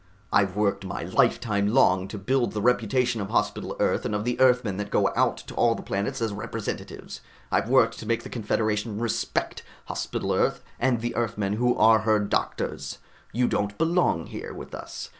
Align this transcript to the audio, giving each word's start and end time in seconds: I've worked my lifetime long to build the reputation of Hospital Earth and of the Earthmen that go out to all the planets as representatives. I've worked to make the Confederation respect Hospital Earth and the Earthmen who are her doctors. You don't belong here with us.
I've 0.33 0.55
worked 0.55 0.83
my 0.83 1.03
lifetime 1.03 1.67
long 1.67 2.07
to 2.07 2.17
build 2.17 2.53
the 2.53 2.61
reputation 2.63 3.21
of 3.21 3.29
Hospital 3.29 3.75
Earth 3.79 4.03
and 4.03 4.15
of 4.15 4.23
the 4.25 4.39
Earthmen 4.39 4.77
that 4.77 4.89
go 4.89 5.13
out 5.15 5.37
to 5.37 5.53
all 5.53 5.75
the 5.75 5.83
planets 5.83 6.23
as 6.23 6.33
representatives. 6.33 7.21
I've 7.51 7.69
worked 7.69 7.99
to 7.99 8.07
make 8.07 8.23
the 8.23 8.29
Confederation 8.29 8.97
respect 8.97 9.61
Hospital 9.85 10.33
Earth 10.33 10.63
and 10.79 11.01
the 11.01 11.15
Earthmen 11.15 11.53
who 11.53 11.77
are 11.77 11.99
her 11.99 12.17
doctors. 12.17 12.97
You 13.31 13.47
don't 13.47 13.77
belong 13.77 14.25
here 14.25 14.55
with 14.55 14.73
us. 14.73 15.09